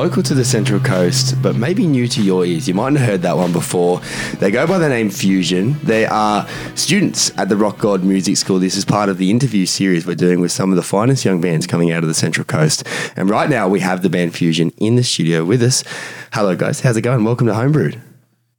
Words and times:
local 0.00 0.22
to 0.22 0.32
the 0.32 0.46
Central 0.46 0.80
Coast, 0.80 1.34
but 1.42 1.56
maybe 1.56 1.86
new 1.86 2.08
to 2.08 2.22
your 2.22 2.46
ears. 2.46 2.66
You 2.66 2.72
might 2.72 2.94
not 2.94 3.00
have 3.00 3.08
heard 3.10 3.20
that 3.22 3.36
one 3.36 3.52
before. 3.52 4.00
They 4.38 4.50
go 4.50 4.66
by 4.66 4.78
the 4.78 4.88
name 4.88 5.10
Fusion. 5.10 5.76
They 5.82 6.06
are 6.06 6.48
students 6.74 7.30
at 7.36 7.50
the 7.50 7.56
Rock 7.58 7.76
God 7.76 8.02
Music 8.02 8.38
School. 8.38 8.58
This 8.58 8.78
is 8.78 8.86
part 8.86 9.10
of 9.10 9.18
the 9.18 9.30
interview 9.30 9.66
series 9.66 10.06
we're 10.06 10.14
doing 10.14 10.40
with 10.40 10.52
some 10.52 10.70
of 10.70 10.76
the 10.76 10.82
finest 10.82 11.26
young 11.26 11.42
bands 11.42 11.66
coming 11.66 11.92
out 11.92 12.02
of 12.02 12.08
the 12.08 12.14
Central 12.14 12.46
Coast. 12.46 12.82
And 13.14 13.28
right 13.28 13.50
now 13.50 13.68
we 13.68 13.80
have 13.80 14.00
the 14.00 14.08
band 14.08 14.34
Fusion 14.34 14.70
in 14.78 14.96
the 14.96 15.04
studio 15.04 15.44
with 15.44 15.62
us. 15.62 15.84
Hello, 16.32 16.56
guys. 16.56 16.80
How's 16.80 16.96
it 16.96 17.02
going? 17.02 17.22
Welcome 17.22 17.48
to 17.48 17.52
Homebrewed. 17.52 18.00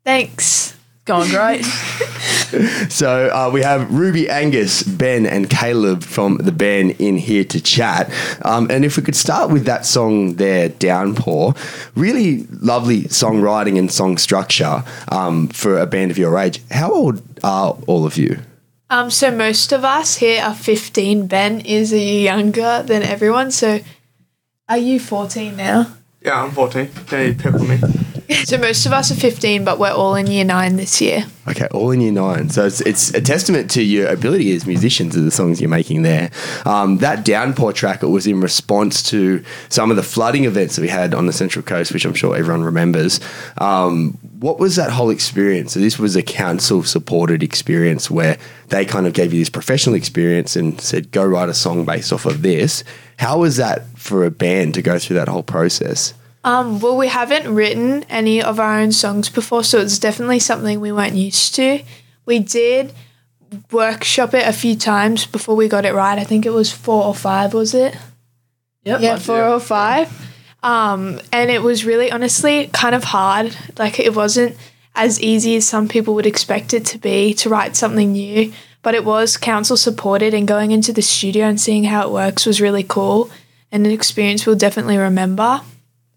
Thanks. 0.05 0.78
Going 1.05 1.32
great. 1.32 1.66
So 2.90 3.30
uh, 3.30 3.50
we 3.52 3.62
have 3.62 3.91
Ruby, 3.91 4.30
Angus, 4.30 4.84
Ben, 4.84 5.26
and 5.26 5.50
Caleb 5.50 6.04
from 6.04 6.38
the 6.38 6.52
band 6.52 6.92
in 7.00 7.18
here 7.18 7.44
to 7.46 7.62
chat. 7.62 8.12
Um, 8.44 8.70
and 8.70 8.84
if 8.84 8.98
we 8.98 9.04
could 9.04 9.16
start 9.16 9.50
with 9.50 9.66
that 9.66 9.86
song 9.86 10.36
there, 10.36 10.70
Downpour, 10.70 11.56
really 11.95 12.44
lovely 12.50 13.04
songwriting 13.04 13.78
and 13.78 13.92
song 13.92 14.18
structure 14.18 14.84
um, 15.09 15.48
for 15.48 15.80
a 15.80 15.86
band 15.86 16.12
of 16.12 16.18
your 16.18 16.38
age. 16.38 16.62
How 16.70 16.92
old 16.92 17.22
are 17.44 17.78
all 17.88 18.06
of 18.06 18.18
you? 18.18 18.40
Um, 18.90 19.09
so 19.09 19.31
most 19.31 19.72
of 19.72 19.86
us 19.86 20.18
here 20.18 20.44
are 20.44 20.54
15. 20.54 21.28
Ben 21.28 21.62
is 21.62 21.94
a 21.94 22.00
year 22.00 22.23
younger 22.23 22.84
than 22.84 23.04
everyone. 23.04 23.52
So 23.52 23.80
are 24.68 24.78
you 24.78 25.00
14 25.00 25.56
now? 25.56 25.95
Yeah, 26.22 26.44
I'm 26.44 26.52
14. 26.52 26.90
Can 27.08 27.28
you 27.28 27.34
pick 27.34 27.54
on 27.54 27.68
me? 27.68 28.01
So 28.45 28.58
most 28.58 28.85
of 28.85 28.91
us 28.91 29.12
are 29.12 29.16
15, 29.16 29.63
but 29.63 29.80
we're 29.80 29.91
all 29.91 30.16
in 30.16 30.27
year 30.27 30.44
nine 30.44 30.76
this 30.76 30.99
year. 30.99 31.26
Okay, 31.48 31.67
all 31.72 31.91
in 31.91 32.02
year 32.02 32.12
nine. 32.12 32.49
So 32.49 32.66
it's, 32.66 32.81
it's 32.81 33.13
a 33.13 33.22
testament 33.22 33.72
to 33.72 33.84
your 33.84 34.08
ability 34.08 34.53
as 34.56 34.66
musicians 34.66 35.16
of 35.16 35.23
the 35.23 35.31
songs 35.31 35.61
you're 35.61 35.69
making 35.69 36.02
there. 36.02 36.31
Um, 36.66 36.97
that 36.97 37.23
downpour 37.23 37.72
track, 37.72 38.03
it 38.03 38.08
was 38.08 38.28
in 38.28 38.41
response 38.41 39.03
to 39.03 39.44
some 39.69 39.89
of 39.89 39.95
the 39.95 40.03
flooding 40.03 40.45
events 40.45 40.75
that 40.75 40.81
we 40.81 40.88
had 40.88 41.14
on 41.14 41.28
the 41.28 41.33
Central 41.33 41.64
Coast, 41.64 41.94
which 41.94 42.03
I'm 42.03 42.14
sure 42.14 42.36
everyone 42.36 42.64
remembers. 42.64 43.19
Um, 43.58 44.17
what 44.39 44.59
was 44.59 44.75
that 44.75 44.91
whole 44.91 45.11
experience? 45.11 45.73
So 45.73 45.80
this 45.80 46.00
was 46.00 46.16
a 46.16 46.23
council 46.23 46.84
supported 46.84 47.44
experience 47.44 48.09
where 48.09 48.38
they 48.69 48.86
kind 48.86 49.08
of 49.08 49.13
gave 49.13 49.34
you 49.34 49.39
this 49.39 49.50
professional 49.50 49.95
experience 49.95 50.56
and 50.56 50.81
said, 50.81 51.11
go 51.11 51.23
write 51.23 51.50
a 51.50 51.53
song 51.53 51.86
based 51.86 52.11
off 52.11 52.25
of 52.25 52.41
this. 52.41 52.84
How 53.17 53.39
was 53.39 53.58
that 53.58 53.97
for 53.97 54.25
a 54.25 54.31
band 54.31 54.73
to 54.73 54.81
go 54.81 54.97
through 55.00 55.17
that 55.17 55.28
whole 55.28 55.44
process? 55.44 56.13
Um, 56.44 56.80
well, 56.80 56.97
we 56.97 57.08
haven't 57.08 57.53
written 57.53 58.03
any 58.09 58.42
of 58.42 58.59
our 58.59 58.80
own 58.80 58.92
songs 58.92 59.30
before, 59.30 59.64
so 59.64 59.80
it's 59.80 60.00
definitely 60.00 60.39
something 60.39 60.80
we 60.80 60.92
weren't 60.92 61.16
used 61.16 61.53
to. 61.56 61.84
We 62.25 62.39
did 62.39 62.94
workshop 63.72 64.34
it 64.34 64.47
a 64.47 64.53
few 64.53 64.75
times 64.75 65.25
before 65.25 65.56
we 65.56 65.67
got 65.67 65.86
it 65.86 65.94
right. 65.94 66.17
I 66.17 66.23
think 66.23 66.45
it 66.45 66.52
was 66.52 66.72
four 66.72 67.03
or 67.03 67.14
five, 67.14 67.53
was 67.53 67.73
it? 67.73 67.95
Yep. 68.84 69.02
yeah, 69.02 69.17
four 69.17 69.44
or 69.44 69.59
five. 69.59 70.09
Um, 70.64 71.19
and 71.31 71.52
it 71.52 71.62
was 71.62 71.86
really, 71.86 72.12
honestly, 72.12 72.69
kind 72.73 72.95
of 72.95 73.03
hard. 73.03 73.56
Like, 73.78 74.00
it 74.00 74.16
wasn't 74.16 74.58
as 74.95 75.22
easy 75.22 75.56
as 75.56 75.67
some 75.67 75.88
people 75.88 76.16
would 76.16 76.25
expect 76.25 76.73
it 76.73 76.86
to 76.86 76.97
be 76.97 77.34
to 77.36 77.50
write 77.50 77.75
something 77.75 78.12
new, 78.12 78.52
but 78.81 78.95
it 78.95 79.06
was 79.06 79.38
council 79.38 79.78
supported, 79.78 80.34
and 80.34 80.47
going 80.47 80.72
into 80.72 80.92
the 80.92 81.02
studio 81.02 81.45
and 81.45 81.62
seeing 81.62 81.84
how 81.84 82.08
it 82.08 82.12
works 82.12 82.45
was 82.45 82.62
really 82.62 82.84
cool 82.84 83.30
and 83.72 83.86
an 83.86 83.92
experience 83.92 84.45
we'll 84.45 84.56
definitely 84.56 84.97
remember. 84.97 85.62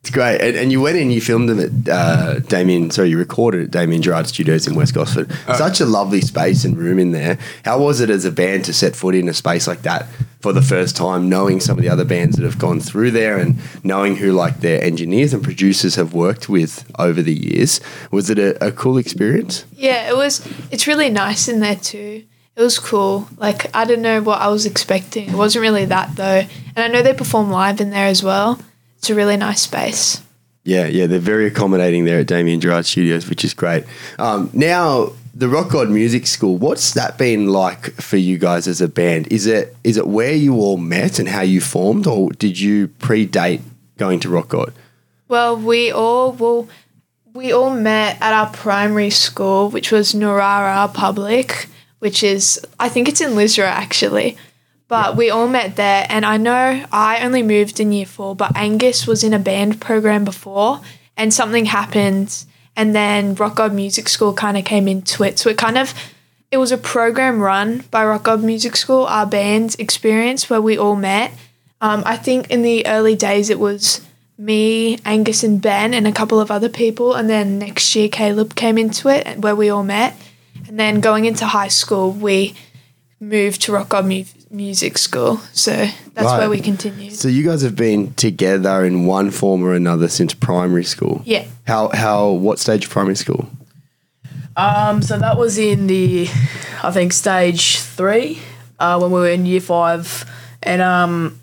It's 0.04 0.10
great. 0.10 0.38
And, 0.42 0.54
and 0.54 0.70
you 0.70 0.82
went 0.82 0.98
in, 0.98 1.10
you 1.10 1.22
filmed 1.22 1.48
them 1.48 1.58
at 1.58 1.88
uh, 1.88 2.40
Damien, 2.40 2.90
sorry, 2.90 3.08
you 3.08 3.16
recorded 3.16 3.62
at 3.62 3.70
Damien 3.70 4.02
Gerard 4.02 4.26
Studios 4.26 4.66
in 4.66 4.74
West 4.74 4.92
Gosford. 4.92 5.32
Such 5.56 5.80
a 5.80 5.86
lovely 5.86 6.20
space 6.20 6.66
and 6.66 6.76
room 6.76 6.98
in 6.98 7.12
there. 7.12 7.38
How 7.64 7.78
was 7.78 8.02
it 8.02 8.10
as 8.10 8.26
a 8.26 8.30
band 8.30 8.66
to 8.66 8.74
set 8.74 8.94
foot 8.94 9.14
in 9.14 9.30
a 9.30 9.32
space 9.32 9.66
like 9.66 9.80
that 9.80 10.06
for 10.40 10.52
the 10.52 10.60
first 10.60 10.94
time, 10.94 11.30
knowing 11.30 11.58
some 11.58 11.78
of 11.78 11.82
the 11.82 11.88
other 11.88 12.04
bands 12.04 12.36
that 12.36 12.44
have 12.44 12.58
gone 12.58 12.80
through 12.80 13.12
there 13.12 13.38
and 13.38 13.56
knowing 13.82 14.16
who 14.16 14.32
like 14.32 14.60
their 14.60 14.84
engineers 14.84 15.32
and 15.32 15.42
producers 15.42 15.94
have 15.94 16.12
worked 16.12 16.50
with 16.50 16.84
over 16.98 17.22
the 17.22 17.32
years? 17.32 17.80
Was 18.10 18.28
it 18.28 18.38
a, 18.38 18.62
a 18.62 18.72
cool 18.72 18.98
experience? 18.98 19.64
Yeah, 19.72 20.10
it 20.10 20.16
was. 20.18 20.46
It's 20.70 20.86
really 20.86 21.08
nice 21.08 21.48
in 21.48 21.60
there 21.60 21.76
too. 21.76 22.24
It 22.56 22.60
was 22.60 22.78
cool. 22.78 23.26
Like 23.38 23.74
I 23.74 23.86
don't 23.86 24.02
know 24.02 24.20
what 24.20 24.42
I 24.42 24.48
was 24.48 24.66
expecting. 24.66 25.30
It 25.30 25.34
wasn't 25.34 25.62
really 25.62 25.86
that 25.86 26.14
though. 26.16 26.42
And 26.76 26.78
I 26.78 26.88
know 26.88 27.02
they 27.02 27.14
perform 27.14 27.50
live 27.50 27.80
in 27.80 27.88
there 27.88 28.08
as 28.08 28.22
well. 28.22 28.60
It's 29.04 29.10
a 29.10 29.14
really 29.14 29.36
nice 29.36 29.60
space. 29.60 30.22
Yeah, 30.64 30.86
yeah, 30.86 31.06
they're 31.06 31.18
very 31.18 31.46
accommodating 31.46 32.06
there 32.06 32.20
at 32.20 32.26
Damien 32.26 32.58
Gerard 32.58 32.86
Studios, 32.86 33.28
which 33.28 33.44
is 33.44 33.52
great. 33.52 33.84
Um, 34.18 34.48
now, 34.54 35.12
the 35.34 35.46
Rock 35.46 35.72
God 35.72 35.90
Music 35.90 36.26
School, 36.26 36.56
what's 36.56 36.94
that 36.94 37.18
been 37.18 37.48
like 37.48 37.92
for 38.00 38.16
you 38.16 38.38
guys 38.38 38.66
as 38.66 38.80
a 38.80 38.88
band? 38.88 39.30
Is 39.30 39.44
it 39.44 39.76
is 39.84 39.98
it 39.98 40.06
where 40.06 40.32
you 40.32 40.54
all 40.54 40.78
met 40.78 41.18
and 41.18 41.28
how 41.28 41.42
you 41.42 41.60
formed, 41.60 42.06
or 42.06 42.30
did 42.30 42.58
you 42.58 42.88
predate 42.88 43.60
going 43.98 44.20
to 44.20 44.30
Rock 44.30 44.48
God? 44.48 44.72
Well, 45.28 45.54
we 45.54 45.92
all 45.92 46.32
well, 46.32 46.66
we 47.34 47.52
all 47.52 47.74
met 47.74 48.16
at 48.22 48.32
our 48.32 48.48
primary 48.54 49.10
school, 49.10 49.68
which 49.68 49.92
was 49.92 50.14
Narara 50.14 50.94
Public, 50.94 51.66
which 51.98 52.22
is 52.22 52.58
I 52.80 52.88
think 52.88 53.10
it's 53.10 53.20
in 53.20 53.32
Lisarow 53.32 53.66
actually. 53.66 54.38
But 54.94 55.16
we 55.16 55.28
all 55.28 55.48
met 55.48 55.74
there, 55.74 56.06
and 56.08 56.24
I 56.24 56.36
know 56.36 56.84
I 56.92 57.24
only 57.24 57.42
moved 57.42 57.80
in 57.80 57.90
year 57.90 58.06
four, 58.06 58.36
but 58.36 58.56
Angus 58.56 59.08
was 59.08 59.24
in 59.24 59.34
a 59.34 59.40
band 59.40 59.80
program 59.80 60.24
before, 60.24 60.82
and 61.16 61.34
something 61.34 61.64
happened, 61.64 62.44
and 62.76 62.94
then 62.94 63.34
Rock 63.34 63.56
God 63.56 63.74
Music 63.74 64.08
School 64.08 64.32
kind 64.34 64.56
of 64.56 64.64
came 64.64 64.86
into 64.86 65.24
it. 65.24 65.40
So 65.40 65.50
it 65.50 65.58
kind 65.58 65.78
of 65.78 65.94
it 66.52 66.58
was 66.58 66.70
a 66.70 66.78
program 66.78 67.40
run 67.40 67.82
by 67.90 68.04
Rock 68.04 68.22
God 68.22 68.44
Music 68.44 68.76
School, 68.76 69.04
our 69.06 69.26
band's 69.26 69.74
experience 69.80 70.48
where 70.48 70.62
we 70.62 70.78
all 70.78 70.94
met. 70.94 71.32
Um, 71.80 72.04
I 72.06 72.16
think 72.16 72.48
in 72.52 72.62
the 72.62 72.86
early 72.86 73.16
days 73.16 73.50
it 73.50 73.58
was 73.58 74.00
me, 74.38 75.00
Angus, 75.04 75.42
and 75.42 75.60
Ben, 75.60 75.92
and 75.92 76.06
a 76.06 76.12
couple 76.12 76.38
of 76.38 76.52
other 76.52 76.68
people, 76.68 77.14
and 77.14 77.28
then 77.28 77.58
next 77.58 77.96
year 77.96 78.08
Caleb 78.08 78.54
came 78.54 78.78
into 78.78 79.08
it 79.08 79.40
where 79.40 79.56
we 79.56 79.70
all 79.70 79.82
met, 79.82 80.14
and 80.68 80.78
then 80.78 81.00
going 81.00 81.24
into 81.24 81.46
high 81.46 81.66
school 81.66 82.12
we 82.12 82.54
moved 83.18 83.62
to 83.62 83.72
Rock 83.72 83.88
God 83.88 84.06
Mu- 84.06 84.22
Music 84.54 84.96
School, 84.98 85.40
so 85.52 85.72
that's 86.14 86.26
Right. 86.26 86.38
where 86.38 86.50
we 86.50 86.60
continued. 86.60 87.12
So 87.14 87.28
you 87.28 87.42
guys 87.44 87.62
have 87.62 87.74
been 87.76 88.14
together 88.14 88.84
in 88.84 89.04
one 89.06 89.30
form 89.30 89.64
or 89.64 89.74
another 89.74 90.08
since 90.08 90.32
primary 90.34 90.84
school. 90.84 91.22
Yeah. 91.24 91.44
How 91.66 91.90
how 91.92 92.28
what 92.30 92.58
stage 92.58 92.84
of 92.84 92.90
primary 92.90 93.16
school? 93.16 93.48
Um, 94.56 95.02
so 95.02 95.18
that 95.18 95.36
was 95.36 95.58
in 95.58 95.88
the, 95.88 96.28
I 96.82 96.92
think, 96.92 97.12
stage 97.12 97.78
three 97.80 98.38
uh, 98.78 98.98
when 99.00 99.10
we 99.10 99.18
were 99.18 99.28
in 99.30 99.46
year 99.46 99.60
five. 99.60 100.24
And 100.62 100.80
um, 100.80 101.40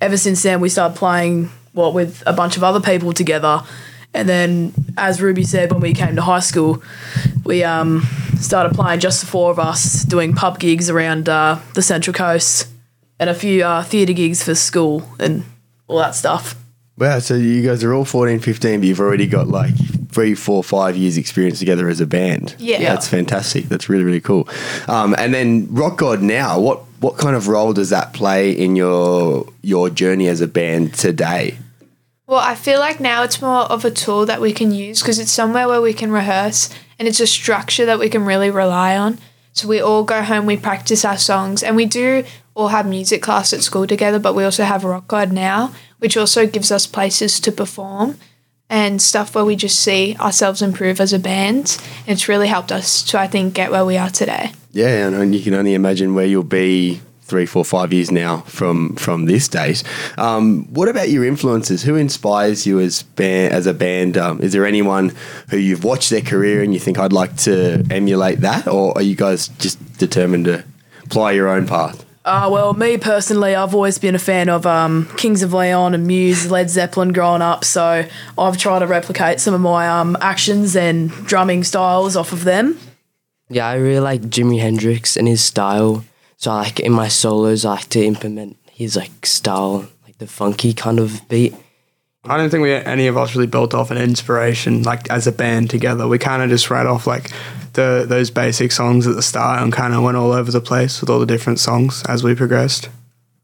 ever 0.00 0.16
since 0.16 0.42
then, 0.42 0.60
we 0.60 0.70
started 0.70 0.96
playing, 0.96 1.50
what, 1.74 1.92
with 1.92 2.22
a 2.26 2.32
bunch 2.32 2.56
of 2.56 2.64
other 2.64 2.80
people 2.80 3.12
together. 3.12 3.62
And 4.16 4.28
then, 4.28 4.74
as 4.96 5.20
Ruby 5.20 5.44
said, 5.44 5.70
when 5.70 5.80
we 5.80 5.92
came 5.92 6.16
to 6.16 6.22
high 6.22 6.40
school, 6.40 6.82
we 7.44 7.62
um, 7.62 8.02
started 8.40 8.74
playing 8.74 9.00
just 9.00 9.20
the 9.20 9.26
four 9.26 9.50
of 9.50 9.58
us, 9.58 10.02
doing 10.02 10.34
pub 10.34 10.58
gigs 10.58 10.90
around 10.90 11.28
uh, 11.28 11.58
the 11.74 11.82
Central 11.82 12.14
Coast 12.14 12.68
and 13.18 13.30
a 13.30 13.34
few 13.34 13.64
uh, 13.64 13.82
theatre 13.82 14.12
gigs 14.12 14.42
for 14.42 14.54
school 14.54 15.08
and 15.18 15.44
all 15.88 15.98
that 15.98 16.14
stuff. 16.14 16.56
Wow, 16.98 17.18
so 17.18 17.34
you 17.34 17.62
guys 17.62 17.84
are 17.84 17.92
all 17.92 18.06
14, 18.06 18.40
15, 18.40 18.80
but 18.80 18.86
you've 18.86 19.00
already 19.00 19.26
got 19.26 19.48
like 19.48 19.74
three, 20.08 20.34
four, 20.34 20.64
five 20.64 20.96
years 20.96 21.18
experience 21.18 21.58
together 21.58 21.90
as 21.90 22.00
a 22.00 22.06
band. 22.06 22.56
Yeah. 22.58 22.78
That's 22.78 23.06
fantastic. 23.06 23.64
That's 23.66 23.90
really, 23.90 24.04
really 24.04 24.20
cool. 24.20 24.48
Um, 24.88 25.14
and 25.18 25.34
then 25.34 25.68
Rock 25.70 25.98
God 25.98 26.22
now, 26.22 26.58
what 26.58 26.80
what 27.00 27.18
kind 27.18 27.36
of 27.36 27.48
role 27.48 27.74
does 27.74 27.90
that 27.90 28.14
play 28.14 28.50
in 28.50 28.74
your 28.76 29.46
your 29.60 29.90
journey 29.90 30.28
as 30.28 30.40
a 30.40 30.46
band 30.46 30.94
today? 30.94 31.58
Well, 32.28 32.40
I 32.40 32.56
feel 32.56 32.80
like 32.80 32.98
now 32.98 33.22
it's 33.22 33.40
more 33.40 33.60
of 33.62 33.84
a 33.84 33.90
tool 33.90 34.26
that 34.26 34.40
we 34.40 34.52
can 34.52 34.72
use 34.72 35.00
because 35.00 35.20
it's 35.20 35.30
somewhere 35.30 35.68
where 35.68 35.80
we 35.80 35.92
can 35.92 36.10
rehearse 36.10 36.70
and 36.98 37.06
it's 37.06 37.20
a 37.20 37.26
structure 37.26 37.86
that 37.86 38.00
we 38.00 38.08
can 38.08 38.24
really 38.24 38.50
rely 38.50 38.96
on. 38.96 39.18
So 39.52 39.68
we 39.68 39.80
all 39.80 40.02
go 40.02 40.22
home, 40.22 40.44
we 40.44 40.56
practice 40.56 41.04
our 41.04 41.16
songs, 41.18 41.62
and 41.62 41.76
we 41.76 41.86
do 41.86 42.24
all 42.54 42.68
have 42.68 42.86
music 42.86 43.22
class 43.22 43.52
at 43.52 43.62
school 43.62 43.86
together, 43.86 44.18
but 44.18 44.34
we 44.34 44.44
also 44.44 44.64
have 44.64 44.82
Rock 44.82 45.06
God 45.06 45.30
now, 45.32 45.72
which 45.98 46.16
also 46.16 46.46
gives 46.46 46.72
us 46.72 46.86
places 46.86 47.38
to 47.40 47.52
perform 47.52 48.18
and 48.68 49.00
stuff 49.00 49.34
where 49.34 49.44
we 49.44 49.54
just 49.54 49.78
see 49.78 50.16
ourselves 50.18 50.60
improve 50.60 51.00
as 51.00 51.12
a 51.12 51.18
band. 51.20 51.78
It's 52.08 52.28
really 52.28 52.48
helped 52.48 52.72
us 52.72 53.04
to, 53.04 53.20
I 53.20 53.28
think, 53.28 53.54
get 53.54 53.70
where 53.70 53.84
we 53.84 53.96
are 53.96 54.10
today. 54.10 54.50
Yeah, 54.72 55.06
and- 55.06 55.32
you 55.34 55.42
can 55.42 55.54
only 55.54 55.74
imagine 55.74 56.14
where 56.14 56.26
you'll 56.26 56.42
be 56.42 57.00
three, 57.26 57.44
four, 57.44 57.64
five 57.64 57.92
years 57.92 58.10
now 58.10 58.38
from 58.42 58.94
from 58.96 59.26
this 59.26 59.48
date. 59.48 59.82
Um, 60.16 60.64
what 60.72 60.88
about 60.88 61.10
your 61.10 61.24
influences? 61.24 61.82
Who 61.82 61.96
inspires 61.96 62.66
you 62.66 62.80
as 62.80 63.02
band 63.02 63.52
as 63.52 63.66
a 63.66 63.74
band? 63.74 64.16
Um, 64.16 64.40
is 64.40 64.52
there 64.52 64.64
anyone 64.64 65.12
who 65.50 65.56
you've 65.56 65.84
watched 65.84 66.10
their 66.10 66.20
career 66.22 66.62
and 66.62 66.72
you 66.72 66.80
think 66.80 66.98
I'd 66.98 67.12
like 67.12 67.36
to 67.38 67.84
emulate 67.90 68.40
that, 68.40 68.68
or 68.68 68.96
are 68.96 69.02
you 69.02 69.16
guys 69.16 69.48
just 69.48 69.98
determined 69.98 70.44
to 70.46 70.64
ply 71.08 71.32
your 71.32 71.48
own 71.48 71.66
path? 71.66 72.04
Uh, 72.24 72.48
well, 72.50 72.74
me 72.74 72.98
personally, 72.98 73.54
I've 73.54 73.72
always 73.72 73.98
been 73.98 74.16
a 74.16 74.18
fan 74.18 74.48
of 74.48 74.66
um, 74.66 75.06
Kings 75.16 75.44
of 75.44 75.52
Leon 75.52 75.94
and 75.94 76.08
Muse, 76.08 76.50
Led 76.50 76.68
Zeppelin 76.68 77.12
growing 77.12 77.40
up, 77.40 77.64
so 77.64 78.04
I've 78.36 78.56
tried 78.56 78.80
to 78.80 78.86
replicate 78.88 79.38
some 79.38 79.54
of 79.54 79.60
my 79.60 79.88
um, 79.88 80.16
actions 80.20 80.74
and 80.74 81.08
drumming 81.26 81.62
styles 81.62 82.16
off 82.16 82.32
of 82.32 82.42
them. 82.42 82.80
Yeah, 83.48 83.68
I 83.68 83.76
really 83.76 84.00
like 84.00 84.22
Jimi 84.22 84.60
Hendrix 84.60 85.16
and 85.16 85.28
his 85.28 85.42
style. 85.42 86.04
So 86.36 86.50
like 86.52 86.80
in 86.80 86.92
my 86.92 87.08
solos, 87.08 87.64
I 87.64 87.74
like 87.74 87.88
to 87.90 88.04
implement 88.04 88.56
his 88.70 88.96
like 88.96 89.26
style, 89.26 89.88
like 90.04 90.18
the 90.18 90.26
funky 90.26 90.72
kind 90.72 90.98
of 90.98 91.26
beat 91.28 91.54
I 92.28 92.36
don't 92.36 92.50
think 92.50 92.62
we 92.62 92.72
any 92.72 93.06
of 93.06 93.16
us 93.16 93.34
really 93.34 93.46
built 93.46 93.74
off 93.74 93.90
an 93.90 93.98
inspiration 93.98 94.82
like 94.82 95.08
as 95.10 95.26
a 95.26 95.32
band 95.32 95.70
together. 95.70 96.08
We 96.08 96.18
kind 96.18 96.42
of 96.42 96.48
just 96.48 96.70
read 96.70 96.86
off 96.86 97.06
like 97.06 97.30
the 97.74 98.04
those 98.08 98.30
basic 98.30 98.72
songs 98.72 99.06
at 99.06 99.14
the 99.14 99.22
start 99.22 99.62
and 99.62 99.72
kind 99.72 99.94
of 99.94 100.02
went 100.02 100.16
all 100.16 100.32
over 100.32 100.50
the 100.50 100.60
place 100.60 101.00
with 101.00 101.10
all 101.10 101.20
the 101.20 101.26
different 101.26 101.60
songs 101.60 102.02
as 102.08 102.24
we 102.24 102.34
progressed. 102.34 102.88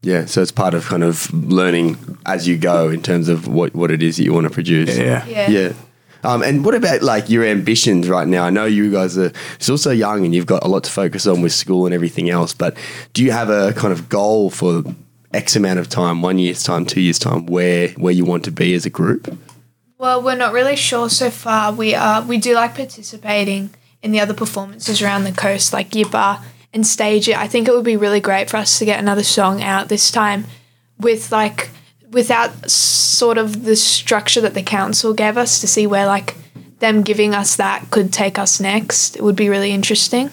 Yeah, 0.01 0.25
so 0.25 0.41
it's 0.41 0.51
part 0.51 0.73
of 0.73 0.85
kind 0.85 1.03
of 1.03 1.33
learning 1.33 1.97
as 2.25 2.45
you 2.45 2.57
go 2.57 2.89
in 2.89 3.01
terms 3.01 3.29
of 3.29 3.47
what, 3.47 3.73
what 3.73 3.89
it 3.89 4.03
is 4.03 4.17
that 4.17 4.23
you 4.23 4.33
want 4.33 4.43
to 4.45 4.49
produce. 4.49 4.97
Yeah. 4.97 5.25
Yeah. 5.25 5.49
Yeah. 5.49 5.73
Um, 6.23 6.41
and 6.41 6.63
what 6.63 6.75
about 6.75 7.01
like 7.01 7.29
your 7.29 7.43
ambitions 7.43 8.07
right 8.07 8.27
now? 8.27 8.45
I 8.45 8.49
know 8.49 8.65
you 8.65 8.91
guys 8.91 9.17
are 9.17 9.31
still 9.59 9.77
so 9.77 9.91
young 9.91 10.25
and 10.25 10.33
you've 10.33 10.45
got 10.45 10.63
a 10.63 10.67
lot 10.67 10.85
to 10.85 10.91
focus 10.91 11.27
on 11.27 11.41
with 11.41 11.51
school 11.51 11.85
and 11.85 11.93
everything 11.93 12.29
else, 12.29 12.53
but 12.53 12.77
do 13.13 13.23
you 13.23 13.31
have 13.31 13.49
a 13.49 13.73
kind 13.73 13.91
of 13.91 14.09
goal 14.09 14.49
for 14.49 14.83
X 15.33 15.55
amount 15.55 15.79
of 15.79 15.89
time, 15.89 16.21
one 16.21 16.37
year's 16.37 16.63
time, 16.63 16.85
two 16.85 17.01
years' 17.01 17.19
time, 17.19 17.45
where 17.47 17.89
where 17.89 18.13
you 18.13 18.23
want 18.23 18.45
to 18.45 18.51
be 18.51 18.73
as 18.73 18.85
a 18.85 18.89
group? 18.89 19.37
Well, 19.97 20.21
we're 20.21 20.35
not 20.35 20.53
really 20.53 20.75
sure 20.75 21.09
so 21.09 21.29
far. 21.29 21.71
We 21.71 21.95
are 21.95 22.21
we 22.21 22.37
do 22.37 22.53
like 22.55 22.75
participating 22.75 23.71
in 24.01 24.11
the 24.11 24.19
other 24.19 24.33
performances 24.33 25.01
around 25.01 25.23
the 25.23 25.31
coast, 25.31 25.73
like 25.73 25.91
Yippa 25.91 26.43
and 26.71 26.85
Stage 26.85 27.27
It. 27.27 27.37
I 27.37 27.47
think 27.47 27.67
it 27.67 27.73
would 27.73 27.85
be 27.85 27.97
really 27.97 28.19
great 28.19 28.49
for 28.49 28.57
us 28.57 28.77
to 28.79 28.85
get 28.85 28.99
another 28.99 29.23
song 29.23 29.63
out 29.63 29.89
this 29.89 30.11
time 30.11 30.45
with 30.99 31.31
like 31.31 31.69
without 32.13 32.69
sort 32.69 33.37
of 33.37 33.65
the 33.65 33.75
structure 33.75 34.41
that 34.41 34.53
the 34.53 34.63
council 34.63 35.13
gave 35.13 35.37
us 35.37 35.59
to 35.59 35.67
see 35.67 35.87
where 35.87 36.05
like 36.05 36.35
them 36.79 37.01
giving 37.01 37.33
us 37.33 37.55
that 37.55 37.89
could 37.91 38.13
take 38.13 38.37
us 38.37 38.59
next. 38.59 39.15
It 39.15 39.23
would 39.23 39.35
be 39.35 39.49
really 39.49 39.71
interesting. 39.71 40.29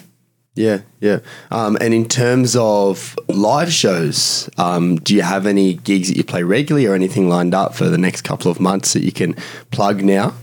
Yeah, 0.55 0.81
yeah. 1.01 1.21
Um, 1.51 1.79
and 1.81 1.95
in 1.95 2.07
terms 2.07 2.57
of 2.57 3.17
live 3.29 3.73
shows, 3.73 4.51
um, 4.59 4.97
do 4.97 5.15
you 5.15 5.23
have 5.23 5.47
any 5.47 5.75
gigs 5.75 6.09
that 6.09 6.17
you 6.17 6.25
play 6.25 6.43
regularly 6.43 6.87
or 6.87 6.95
anything 6.95 7.29
lined 7.29 7.55
up 7.55 7.75
for 7.75 7.85
the 7.85 7.97
next 7.97 8.23
couple 8.23 8.51
of 8.51 8.61
months 8.61 8.93
that 8.93 9.03
you 9.03 9.13
can 9.13 9.35
plug 9.71 10.03
now? 10.03 10.35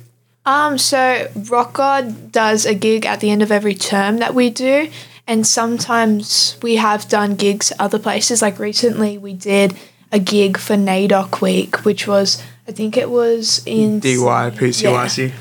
Um, 0.46 0.78
so 0.78 1.30
Rock 1.50 1.74
God 1.74 2.32
does 2.32 2.66
a 2.66 2.74
gig 2.74 3.06
at 3.06 3.20
the 3.20 3.30
end 3.30 3.44
of 3.44 3.52
every 3.52 3.76
term 3.76 4.18
that 4.18 4.34
we 4.34 4.50
do, 4.50 4.90
and 5.28 5.46
sometimes 5.46 6.58
we 6.62 6.78
have 6.78 7.10
done 7.10 7.36
gigs 7.36 7.74
other 7.78 8.00
places. 8.00 8.42
Like 8.42 8.58
recently, 8.58 9.18
we 9.18 9.34
did 9.34 9.76
a 10.12 10.20
gig 10.20 10.58
for 10.58 10.76
NAIDOC 10.76 11.42
Week, 11.42 11.86
which 11.86 12.08
was 12.08 12.42
I 12.68 12.72
think 12.72 12.98
it 12.98 13.10
was 13.10 13.62
in 13.66 14.00
DY 14.00 14.52
PCYC. 14.52 15.34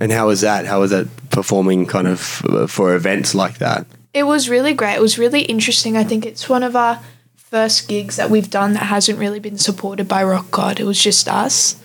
And 0.00 0.12
how 0.12 0.28
was 0.28 0.42
that? 0.42 0.66
How 0.66 0.80
was 0.80 0.90
that 0.90 1.08
performing 1.30 1.86
kind 1.86 2.06
of 2.06 2.42
uh, 2.48 2.66
for 2.66 2.94
events 2.94 3.34
like 3.34 3.58
that? 3.58 3.86
It 4.14 4.24
was 4.24 4.48
really 4.48 4.74
great. 4.74 4.94
It 4.94 5.00
was 5.00 5.18
really 5.18 5.42
interesting. 5.42 5.96
I 5.96 6.04
think 6.04 6.24
it's 6.24 6.48
one 6.48 6.62
of 6.62 6.76
our 6.76 7.00
first 7.36 7.88
gigs 7.88 8.16
that 8.16 8.30
we've 8.30 8.50
done 8.50 8.74
that 8.74 8.84
hasn't 8.84 9.18
really 9.18 9.40
been 9.40 9.58
supported 9.58 10.06
by 10.06 10.22
Rock 10.22 10.50
God. 10.50 10.80
It 10.80 10.84
was 10.84 11.02
just 11.02 11.28
us. 11.28 11.80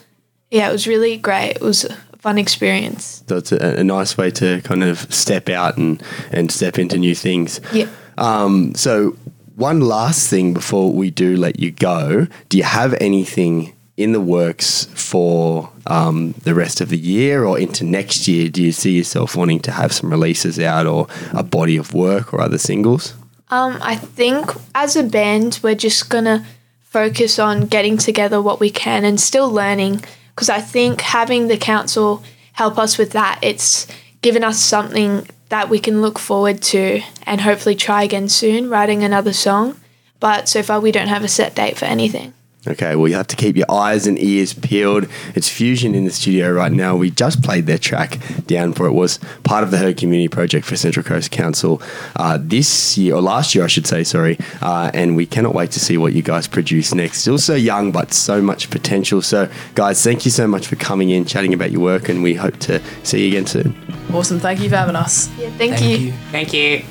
Yeah, 0.51 0.69
it 0.69 0.71
was 0.71 0.87
really 0.87 1.17
great. 1.17 1.51
It 1.51 1.61
was 1.61 1.85
a 1.85 1.95
fun 2.17 2.37
experience. 2.37 3.23
So 3.27 3.37
it's 3.37 3.51
a, 3.51 3.79
a 3.79 3.83
nice 3.83 4.17
way 4.17 4.29
to 4.31 4.61
kind 4.61 4.83
of 4.83 5.13
step 5.13 5.49
out 5.49 5.77
and, 5.77 6.01
and 6.31 6.51
step 6.51 6.77
into 6.77 6.97
new 6.97 7.15
things. 7.15 7.59
Yeah. 7.73 7.87
Um, 8.17 8.75
so, 8.75 9.17
one 9.55 9.81
last 9.81 10.29
thing 10.29 10.53
before 10.53 10.91
we 10.91 11.11
do 11.11 11.35
let 11.35 11.59
you 11.59 11.71
go 11.71 12.27
do 12.49 12.57
you 12.57 12.63
have 12.63 12.93
anything 12.99 13.73
in 13.95 14.11
the 14.11 14.21
works 14.21 14.85
for 14.95 15.71
um, 15.85 16.33
the 16.43 16.55
rest 16.55 16.81
of 16.81 16.89
the 16.89 16.97
year 16.97 17.45
or 17.45 17.59
into 17.59 17.83
next 17.83 18.27
year? 18.27 18.49
Do 18.49 18.63
you 18.63 18.71
see 18.71 18.97
yourself 18.97 19.35
wanting 19.35 19.59
to 19.61 19.71
have 19.71 19.93
some 19.93 20.09
releases 20.09 20.59
out 20.59 20.87
or 20.87 21.07
a 21.31 21.43
body 21.43 21.77
of 21.77 21.93
work 21.93 22.33
or 22.33 22.41
other 22.41 22.57
singles? 22.57 23.13
Um, 23.49 23.77
I 23.81 23.95
think 23.95 24.49
as 24.73 24.95
a 24.95 25.03
band, 25.03 25.59
we're 25.61 25.75
just 25.75 26.09
gonna 26.09 26.45
focus 26.81 27.37
on 27.37 27.67
getting 27.67 27.97
together 27.97 28.41
what 28.41 28.59
we 28.59 28.71
can 28.71 29.05
and 29.05 29.19
still 29.19 29.51
learning. 29.51 30.03
Because 30.33 30.49
I 30.49 30.59
think 30.59 31.01
having 31.01 31.47
the 31.47 31.57
council 31.57 32.23
help 32.53 32.79
us 32.79 32.97
with 32.97 33.11
that, 33.11 33.37
it's 33.43 33.85
given 34.21 34.43
us 34.43 34.59
something 34.59 35.27
that 35.53 35.69
we 35.69 35.77
can 35.77 36.01
look 36.01 36.17
forward 36.17 36.63
to 36.63 36.99
and 37.27 37.39
hopefully 37.41 37.75
try 37.75 38.01
again 38.01 38.27
soon, 38.27 38.71
writing 38.71 39.03
another 39.03 39.31
song. 39.31 39.79
But 40.19 40.49
so 40.49 40.63
far, 40.63 40.79
we 40.79 40.91
don't 40.91 41.09
have 41.09 41.23
a 41.23 41.27
set 41.27 41.53
date 41.53 41.77
for 41.77 41.85
anything. 41.85 42.33
Okay, 42.65 42.95
well, 42.95 43.07
you 43.07 43.13
have 43.13 43.27
to 43.27 43.35
keep 43.35 43.55
your 43.55 43.69
eyes 43.69 44.07
and 44.07 44.17
ears 44.17 44.55
peeled. 44.55 45.07
It's 45.35 45.47
Fusion 45.47 45.93
in 45.93 46.05
the 46.05 46.11
studio 46.11 46.51
right 46.51 46.71
now. 46.71 46.95
We 46.95 47.11
just 47.11 47.43
played 47.43 47.67
their 47.67 47.77
track 47.77 48.17
Downpour 48.47 48.87
it 48.87 48.93
was 48.93 49.19
part 49.43 49.63
of 49.63 49.69
the 49.69 49.77
Her 49.77 49.93
Community 49.93 50.27
Project 50.27 50.65
for 50.65 50.75
Central 50.75 51.03
Coast 51.03 51.29
Council 51.29 51.83
uh, 52.15 52.39
this 52.41 52.97
year, 52.97 53.13
or 53.13 53.21
last 53.21 53.53
year, 53.53 53.63
I 53.63 53.67
should 53.67 53.85
say, 53.85 54.03
sorry. 54.03 54.39
Uh, 54.59 54.89
and 54.95 55.15
we 55.15 55.27
cannot 55.27 55.53
wait 55.53 55.69
to 55.71 55.79
see 55.79 55.97
what 55.97 56.13
you 56.13 56.23
guys 56.23 56.47
produce 56.47 56.95
next. 56.95 57.19
Still 57.19 57.37
so 57.37 57.53
young, 57.53 57.91
but 57.91 58.11
so 58.11 58.41
much 58.41 58.71
potential. 58.71 59.21
So, 59.21 59.51
guys, 59.75 60.03
thank 60.03 60.25
you 60.25 60.31
so 60.31 60.47
much 60.47 60.65
for 60.65 60.77
coming 60.77 61.11
in, 61.11 61.25
chatting 61.25 61.53
about 61.53 61.69
your 61.69 61.81
work, 61.81 62.09
and 62.09 62.23
we 62.23 62.33
hope 62.33 62.57
to 62.61 62.81
see 63.03 63.21
you 63.21 63.27
again 63.27 63.45
soon. 63.45 63.75
Awesome. 64.13 64.39
Thank 64.39 64.59
you 64.61 64.69
for 64.69 64.75
having 64.75 64.95
us. 64.95 65.29
Yeah, 65.37 65.49
thank, 65.57 65.81
you. 65.81 66.11
Thank 66.31 66.53
you. 66.53 66.83